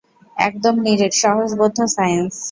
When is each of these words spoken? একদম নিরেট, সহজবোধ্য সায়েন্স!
একদম 0.37 0.75
নিরেট, 0.85 1.13
সহজবোধ্য 1.23 1.77
সায়েন্স! 1.95 2.33